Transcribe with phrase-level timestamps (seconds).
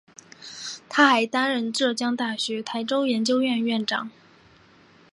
[0.89, 4.09] 他还担任浙江大学台州研究院院长。